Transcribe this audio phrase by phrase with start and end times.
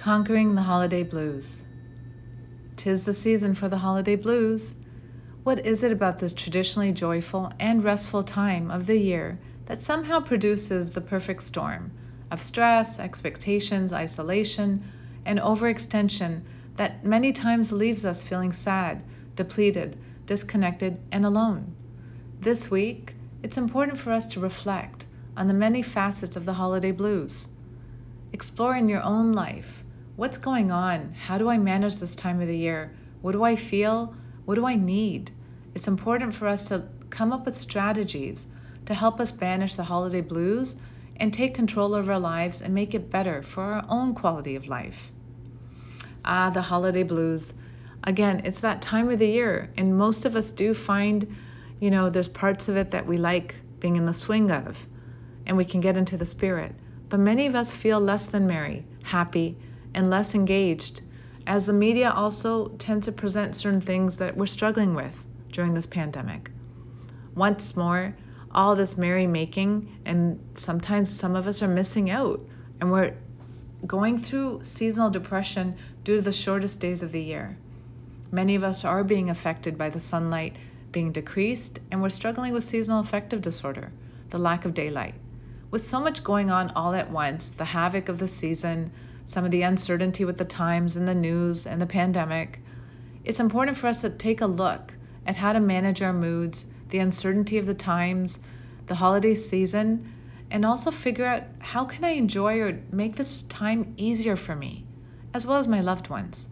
[0.00, 1.62] Conquering the Holiday Blues.
[2.76, 4.74] Tis the season for the holiday blues.
[5.42, 10.20] What is it about this traditionally joyful and restful time of the year that somehow
[10.20, 11.92] produces the perfect storm
[12.30, 14.84] of stress, expectations, isolation,
[15.26, 16.40] and overextension
[16.76, 19.04] that many times leaves us feeling sad,
[19.36, 21.74] depleted, disconnected, and alone?
[22.40, 25.04] This week, it's important for us to reflect
[25.36, 27.48] on the many facets of the holiday blues.
[28.32, 29.79] Explore in your own life
[30.20, 31.14] What's going on?
[31.18, 32.92] How do I manage this time of the year?
[33.22, 34.14] What do I feel?
[34.44, 35.30] What do I need?
[35.74, 38.46] It's important for us to come up with strategies
[38.84, 40.76] to help us banish the holiday blues
[41.16, 44.66] and take control of our lives and make it better for our own quality of
[44.66, 45.10] life.
[46.22, 47.54] Ah, the holiday blues.
[48.04, 51.34] Again, it's that time of the year, and most of us do find,
[51.80, 54.86] you know, there's parts of it that we like being in the swing of,
[55.46, 56.74] and we can get into the spirit.
[57.08, 59.56] But many of us feel less than merry, happy,
[59.94, 61.02] and less engaged,
[61.46, 65.86] as the media also tend to present certain things that we're struggling with during this
[65.86, 66.50] pandemic.
[67.34, 68.14] Once more,
[68.52, 72.40] all this merrymaking, and sometimes some of us are missing out,
[72.80, 73.14] and we're
[73.86, 77.56] going through seasonal depression due to the shortest days of the year.
[78.32, 80.56] Many of us are being affected by the sunlight
[80.92, 83.92] being decreased, and we're struggling with seasonal affective disorder,
[84.30, 85.14] the lack of daylight.
[85.70, 88.90] With so much going on all at once, the havoc of the season,
[89.30, 92.58] some of the uncertainty with the times and the news and the pandemic,
[93.24, 94.92] it's important for us to take a look
[95.24, 98.40] at how to manage our moods, the uncertainty of the times,
[98.88, 100.12] the holiday season,
[100.50, 104.84] and also figure out how can I enjoy or make this time easier for me,
[105.32, 106.48] as well as my loved ones.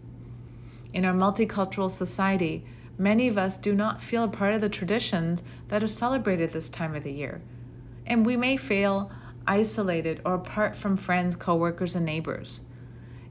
[0.95, 2.65] In our multicultural society,
[2.97, 6.69] many of us do not feel a part of the traditions that are celebrated this
[6.69, 7.41] time of the year,
[8.07, 9.11] and we may feel
[9.49, 12.61] isolated or apart from friends, coworkers, and neighbors.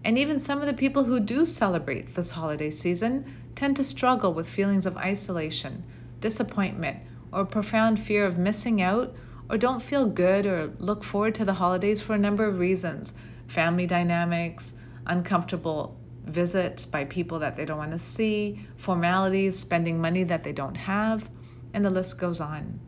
[0.07, 4.33] And even some of the people who do celebrate this holiday season tend to struggle
[4.33, 5.83] with feelings of isolation,
[6.21, 6.99] disappointment,
[7.33, 9.13] or profound fear of missing out,
[9.49, 13.11] or don't feel good or look forward to the holidays for a number of reasons
[13.47, 14.73] family dynamics,
[15.05, 20.53] uncomfortable visits by people that they don't want to see, formalities, spending money that they
[20.53, 21.29] don't have,
[21.73, 22.79] and the list goes on.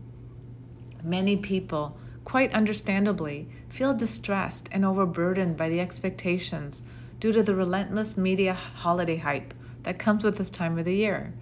[1.04, 6.82] Many people, quite understandably, feel distressed and overburdened by the expectations
[7.20, 9.54] due to the relentless media holiday hype
[9.84, 11.34] that comes with this time of the year.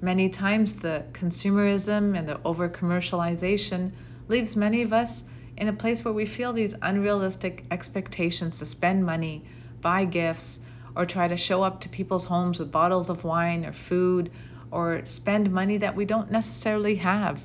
[0.00, 3.92] Many times, the consumerism and the over commercialization
[4.28, 5.24] leaves many of us
[5.56, 9.44] in a place where we feel these unrealistic expectations to spend money,
[9.80, 10.60] buy gifts,
[10.96, 14.30] or try to show up to people's homes with bottles of wine or food,
[14.70, 17.42] or spend money that we don't necessarily have.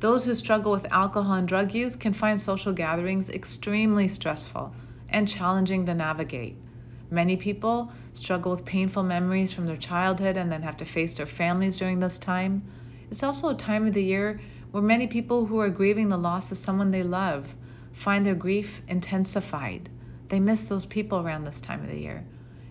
[0.00, 4.74] Those who struggle with alcohol and drug use can find social gatherings extremely stressful
[5.14, 6.56] and challenging to navigate.
[7.08, 11.26] Many people struggle with painful memories from their childhood and then have to face their
[11.26, 12.64] families during this time.
[13.12, 14.40] It's also a time of the year
[14.72, 17.46] where many people who are grieving the loss of someone they love
[17.92, 19.88] find their grief intensified.
[20.30, 22.24] They miss those people around this time of the year.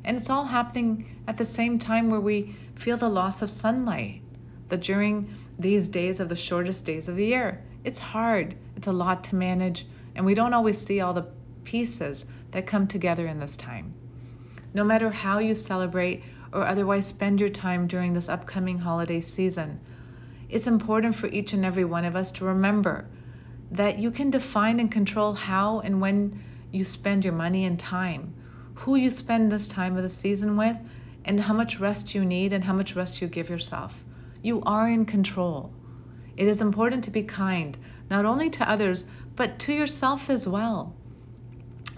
[0.04, 4.22] And it's all happening at the same time where we feel the loss of sunlight.
[4.68, 8.92] That during these days of the shortest days of the year, it's hard, it's a
[8.92, 11.28] lot to manage, and we don't always see all the
[11.64, 13.94] pieces that come together in this time.
[14.74, 19.80] No matter how you celebrate or otherwise spend your time during this upcoming holiday season,
[20.50, 23.06] it's important for each and every one of us to remember
[23.72, 26.40] that you can define and control how and when
[26.72, 28.34] you spend your money and time,
[28.76, 30.78] who you spend this time of the season with,
[31.26, 34.04] and how much rest you need and how much rest you give yourself.
[34.42, 35.72] You are in control.
[36.36, 37.78] It is important to be kind,
[38.10, 40.96] not only to others, but to yourself as well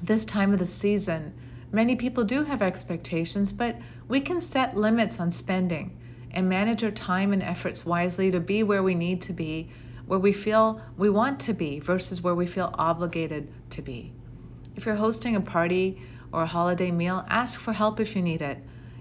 [0.02, 1.34] this time of the season,
[1.72, 3.76] many people do have expectations, but
[4.08, 5.98] we can set limits on spending
[6.32, 9.70] and manage our time and efforts wisely to be where we need to be,
[10.06, 14.12] where we feel we want to be versus where we feel obligated to be.
[14.76, 16.02] If you're hosting a party
[16.32, 18.58] or a holiday meal, ask for help if you need it.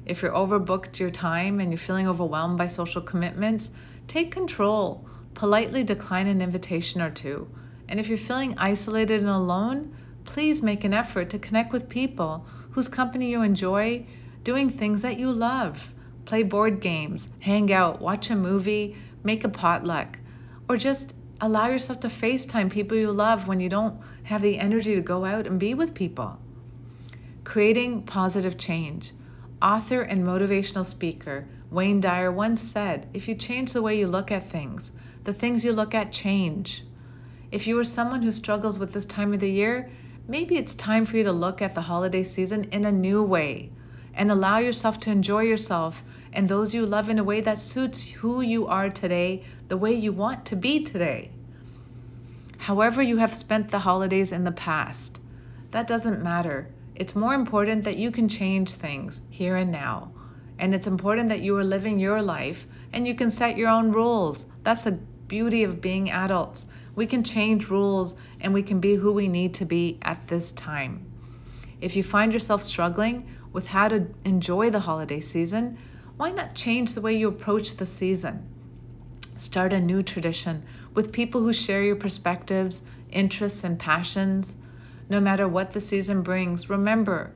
[0.06, 3.70] If you're overbooked your time and you're feeling overwhelmed by social commitments,
[4.06, 5.08] take control.
[5.35, 7.49] Politely decline an invitation or two.
[7.88, 12.47] And if you're feeling isolated and alone, please make an effort to connect with people
[12.73, 14.05] whose company you enjoy,
[14.43, 15.91] doing things that you love.
[16.25, 20.19] Play board games, hang out, watch a movie, make a potluck,
[20.69, 24.94] or just allow yourself to FaceTime people you love when you don't have the energy
[24.94, 26.38] to go out and be with people.
[27.44, 29.12] Creating positive change.
[29.61, 34.31] Author and motivational speaker Wayne Dyer once said if you change the way you look
[34.31, 34.93] at things,
[35.25, 36.85] the things you look at change.
[37.50, 39.91] If you are someone who struggles with this time of the year,
[40.26, 43.71] maybe it's time for you to look at the holiday season in a new way
[44.15, 48.09] and allow yourself to enjoy yourself and those you love in a way that suits
[48.11, 51.31] who you are today, the way you want to be today.
[52.59, 55.21] However, you have spent the holidays in the past,
[55.71, 56.69] that doesn't matter.
[56.94, 60.12] It's more important that you can change things here and now.
[60.59, 63.91] And it's important that you are living your life and you can set your own
[63.91, 64.47] rules.
[64.62, 66.69] That's the beauty of being adults.
[66.94, 70.52] We can change rules and we can be who we need to be at this
[70.52, 71.06] time.
[71.81, 75.79] If you find yourself struggling with how to enjoy the holiday season,
[76.17, 78.49] why not change the way you approach the season?
[79.37, 80.62] Start a new tradition
[80.94, 84.55] with people who share your perspectives, interests, and passions.
[85.08, 87.32] No matter what the season brings, remember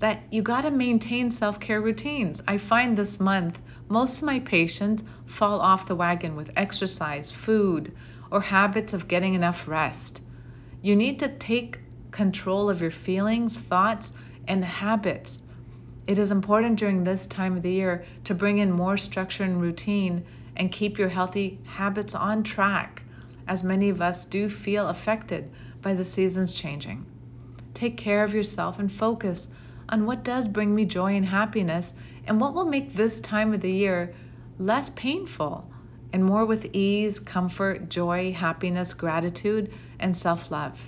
[0.00, 2.42] that you got to maintain self care routines.
[2.46, 7.92] I find this month most of my patients fall off the wagon with exercise, food,
[8.30, 10.22] or habits of getting enough rest.
[10.82, 11.80] You need to take
[12.10, 14.12] control of your feelings, thoughts,
[14.46, 15.42] and habits.
[16.06, 19.60] It is important during this time of the year to bring in more structure and
[19.60, 20.24] routine
[20.56, 23.02] and keep your healthy habits on track,
[23.46, 25.50] as many of us do feel affected
[25.82, 27.06] by the seasons changing.
[27.74, 29.48] Take care of yourself and focus
[29.88, 31.92] on what does bring me joy and happiness
[32.26, 34.14] and what will make this time of the year
[34.58, 35.70] less painful
[36.12, 40.80] and more with ease, comfort, joy, happiness, gratitude, and self love.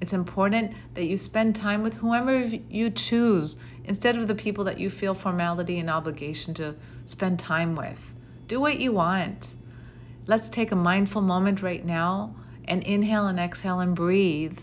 [0.00, 4.78] It's important that you spend time with whoever you choose instead of the people that
[4.78, 8.14] you feel formality and obligation to spend time with.
[8.46, 9.54] Do what you want.
[10.26, 12.36] Let's take a mindful moment right now
[12.66, 14.58] and inhale and exhale and breathe.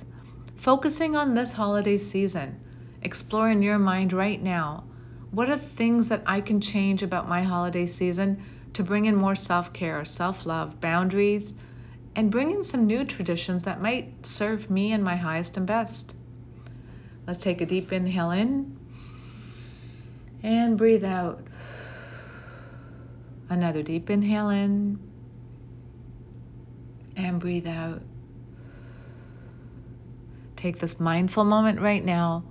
[0.56, 2.60] Focusing on this holiday season,
[3.02, 4.86] explore in your mind right now
[5.32, 8.42] what are things that I can change about my holiday season
[8.76, 11.54] to bring in more self care, self love, boundaries,
[12.16, 16.16] and bring in some new traditions that might serve me and my highest and best.
[17.26, 18.78] Let's take a deep inhale in
[20.44, 21.42] and breathe out.
[23.50, 25.00] Another deep inhale in
[27.16, 28.02] and breathe out.
[30.58, 32.44] Take this mindful moment right now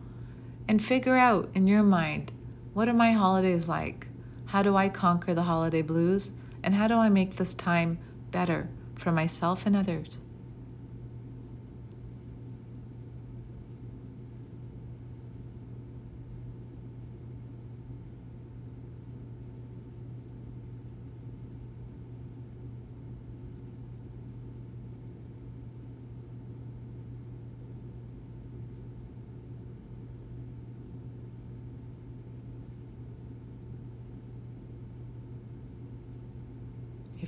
[0.68, 2.32] and figure out in your mind
[2.72, 4.06] what are my holidays like?
[4.54, 6.30] How do I conquer the holiday blues?
[6.62, 7.98] And how do I make this time
[8.30, 10.16] better for myself and others?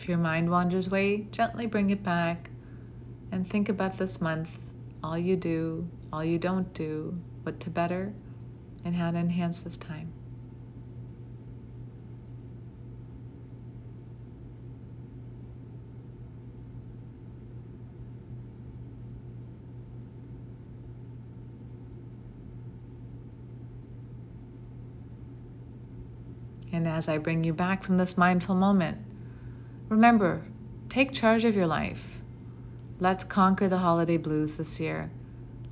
[0.07, 2.49] If your mind wanders away, gently bring it back
[3.33, 4.57] and think about this month,
[5.03, 8.13] all you do, all you don't do, what to better,
[8.85, 10.13] and how to enhance this time.
[26.73, 28.99] And as I bring you back from this mindful moment,
[29.89, 30.43] Remember,
[30.89, 32.19] take charge of your life.
[32.99, 35.13] Let's conquer the holiday blues this year.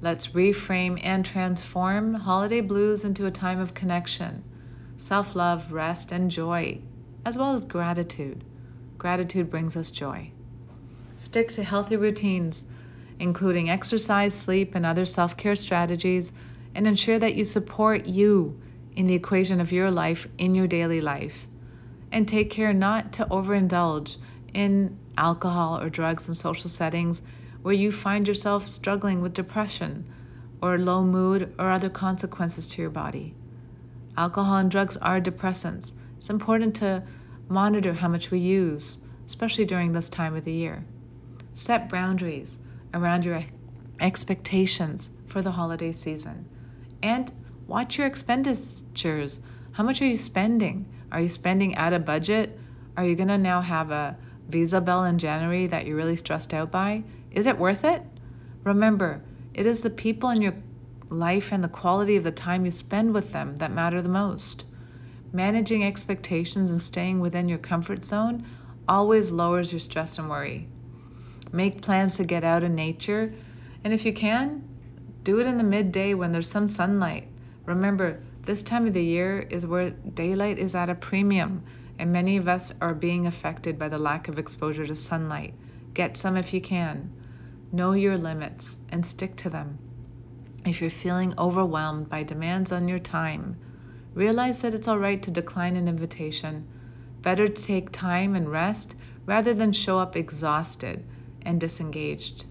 [0.00, 4.44] Let's reframe and transform holiday blues into a time of connection,
[4.98, 6.79] self love, rest, and joy,
[7.27, 8.44] as well as gratitude.
[8.98, 10.31] Gratitude brings us joy.
[11.17, 12.65] Stick to healthy routines,
[13.19, 16.31] including exercise, sleep, and other self care strategies,
[16.77, 18.60] and ensure that you support you
[18.94, 21.48] in the equation of your life in your daily life
[22.15, 24.17] and take care not to overindulge
[24.55, 27.21] in alcohol or drugs in social settings
[27.63, 30.09] where you find yourself struggling with depression
[30.63, 33.35] or low mood or other consequences to your body.
[34.17, 35.93] Alcohol and drugs are depressants.
[36.17, 37.03] It's important to
[37.49, 40.85] monitor how much we use, especially during this time of the year.
[41.53, 42.56] Set boundaries
[42.94, 43.43] around your
[43.99, 46.47] expectations for the holiday season
[47.03, 47.33] and
[47.67, 49.41] watch your expenditures.
[49.74, 50.86] How much are you spending?
[51.10, 52.56] Are you spending out of budget?
[52.96, 54.16] Are you going to now have a
[54.48, 57.02] visa bill in January that you're really stressed out by?
[57.32, 58.00] Is it worth it?
[58.62, 59.20] Remember,
[59.52, 60.54] it is the people in your
[61.10, 64.64] life and the quality of the time you spend with them that matter the most.
[65.32, 68.46] Managing expectations and staying within your comfort zone
[68.88, 70.69] always lowers your stress and worry.
[71.50, 73.34] Make plans to get out in nature,
[73.82, 74.62] and if you can,
[75.24, 77.26] do it in the midday when there's some sunlight.
[77.66, 81.63] Remember, this time of the year is where daylight is at a premium,
[81.98, 85.55] and many of us are being affected by the lack of exposure to sunlight.
[85.94, 87.10] Get some if you can.
[87.72, 89.79] Know your limits and stick to them.
[90.67, 93.56] If you're feeling overwhelmed by demands on your time,
[94.13, 96.67] realize that it's all right to decline an invitation.
[97.22, 101.03] Better to take time and rest rather than show up exhausted
[101.41, 102.44] and disengaged.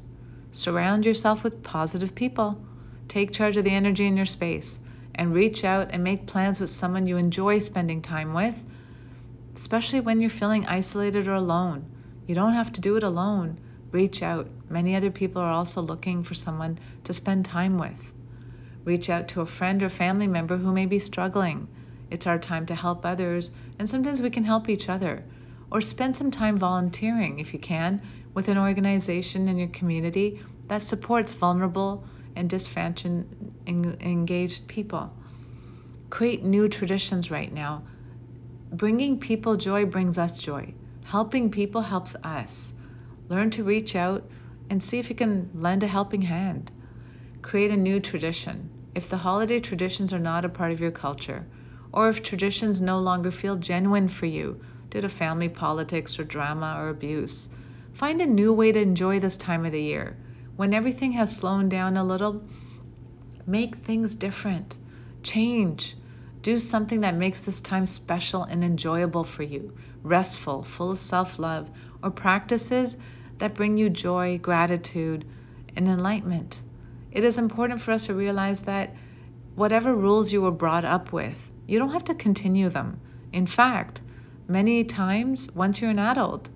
[0.51, 2.59] Surround yourself with positive people.
[3.07, 4.79] Take charge of the energy in your space
[5.15, 8.55] and reach out and make plans with someone you enjoy spending time with,
[9.55, 11.85] especially when you're feeling isolated or alone.
[12.25, 13.59] You don't have to do it alone.
[13.91, 14.47] Reach out.
[14.69, 18.11] Many other people are also looking for someone to spend time with.
[18.85, 21.67] Reach out to a friend or family member who may be struggling.
[22.09, 25.23] It's our time to help others, and sometimes we can help each other.
[25.71, 28.01] Or spend some time volunteering, if you can,
[28.33, 32.03] with an organization in your community that supports vulnerable
[32.35, 35.13] and disengaged people.
[36.09, 37.83] Create new traditions right now.
[38.71, 40.73] Bringing people joy brings us joy.
[41.03, 42.73] Helping people helps us.
[43.29, 44.29] Learn to reach out
[44.69, 46.71] and see if you can lend a helping hand.
[47.41, 48.69] Create a new tradition.
[48.95, 51.45] If the holiday traditions are not a part of your culture,
[51.91, 56.77] or if traditions no longer feel genuine for you due to family politics or drama
[56.79, 57.49] or abuse,
[57.93, 60.15] find a new way to enjoy this time of the year.
[60.55, 62.43] When everything has slowed down a little,
[63.47, 64.75] make things different.
[65.23, 65.95] Change.
[66.43, 71.39] Do something that makes this time special and enjoyable for you, restful, full of self
[71.39, 71.71] love,
[72.03, 72.97] or practices
[73.39, 75.25] that bring you joy, gratitude,
[75.75, 76.61] and enlightenment.
[77.11, 78.93] It is important for us to realize that
[79.55, 82.99] whatever rules you were brought up with, you don't have to continue them.
[83.31, 84.01] In fact,
[84.47, 86.49] many times, once you're an adult,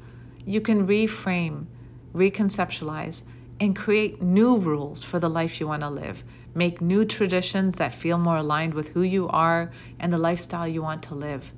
[0.46, 1.66] you can reframe,
[2.14, 3.24] reconceptualize,
[3.60, 6.24] and create new rules for the life you want to live.
[6.54, 10.82] Make new traditions that feel more aligned with who you are and the lifestyle you
[10.82, 11.52] want to live.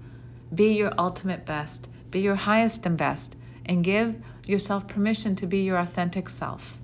[0.54, 4.16] Be your ultimate best, be your highest and best, and give
[4.48, 6.79] yourself permission to be your authentic self.